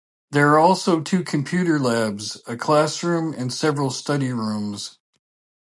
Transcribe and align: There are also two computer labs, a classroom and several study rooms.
There 0.31 0.49
are 0.49 0.57
also 0.57 0.99
two 0.99 1.23
computer 1.23 1.77
labs, 1.77 2.41
a 2.47 2.57
classroom 2.57 3.35
and 3.37 3.53
several 3.53 3.91
study 3.91 4.33
rooms. 4.33 4.97